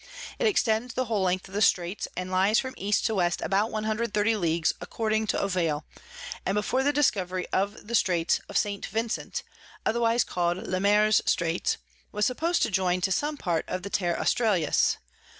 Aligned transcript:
It 0.39 0.47
extends 0.47 0.95
the 0.95 1.05
whole 1.05 1.21
Length 1.21 1.47
of 1.49 1.53
the 1.53 1.61
Straits, 1.61 2.07
and 2.17 2.31
lies 2.31 2.57
from 2.57 2.73
East 2.75 3.05
to 3.05 3.13
West 3.13 3.39
about 3.41 3.69
130 3.69 4.35
Leagues, 4.35 4.73
according 4.81 5.27
to 5.27 5.39
Ovalle; 5.39 5.83
and 6.43 6.55
before 6.55 6.81
the 6.81 6.91
Discovery 6.91 7.45
of 7.53 7.85
the 7.85 7.93
Straits 7.93 8.39
of 8.49 8.57
St. 8.57 8.83
Vincent, 8.87 9.43
otherwise 9.85 10.23
call'd 10.23 10.65
Le 10.65 10.79
Maire's 10.79 11.21
Straits, 11.27 11.77
was 12.11 12.25
suppos'd 12.25 12.63
to 12.63 12.71
join 12.71 12.99
to 13.01 13.11
some 13.11 13.37
part 13.37 13.63
of 13.67 13.83
the 13.83 13.91
Terra 13.91 14.19
Australis. 14.19 14.97